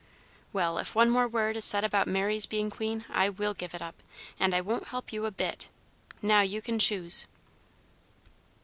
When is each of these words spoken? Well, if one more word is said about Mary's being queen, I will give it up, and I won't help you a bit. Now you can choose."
Well, 0.51 0.79
if 0.79 0.95
one 0.95 1.11
more 1.11 1.27
word 1.27 1.55
is 1.57 1.63
said 1.63 1.83
about 1.83 2.07
Mary's 2.07 2.47
being 2.47 2.71
queen, 2.71 3.05
I 3.07 3.29
will 3.29 3.53
give 3.53 3.75
it 3.75 3.83
up, 3.83 4.01
and 4.39 4.55
I 4.55 4.59
won't 4.59 4.87
help 4.87 5.13
you 5.13 5.27
a 5.27 5.29
bit. 5.31 5.69
Now 6.23 6.41
you 6.41 6.59
can 6.59 6.79
choose." 6.79 7.27